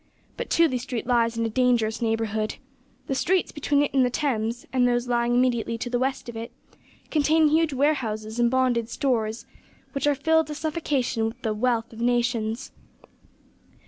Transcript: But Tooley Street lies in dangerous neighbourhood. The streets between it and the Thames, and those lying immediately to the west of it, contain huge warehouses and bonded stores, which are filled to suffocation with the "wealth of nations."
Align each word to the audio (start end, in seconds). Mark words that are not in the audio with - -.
But 0.35 0.49
Tooley 0.49 0.79
Street 0.79 1.05
lies 1.05 1.37
in 1.37 1.47
dangerous 1.51 2.01
neighbourhood. 2.01 2.55
The 3.05 3.13
streets 3.13 3.51
between 3.51 3.83
it 3.83 3.93
and 3.93 4.03
the 4.03 4.09
Thames, 4.09 4.65
and 4.73 4.87
those 4.87 5.07
lying 5.07 5.35
immediately 5.35 5.77
to 5.77 5.91
the 5.91 5.99
west 5.99 6.27
of 6.27 6.35
it, 6.35 6.51
contain 7.11 7.49
huge 7.49 7.71
warehouses 7.71 8.39
and 8.39 8.49
bonded 8.49 8.89
stores, 8.89 9.45
which 9.91 10.07
are 10.07 10.15
filled 10.15 10.47
to 10.47 10.55
suffocation 10.55 11.27
with 11.27 11.39
the 11.43 11.53
"wealth 11.53 11.93
of 11.93 12.01
nations." 12.01 12.71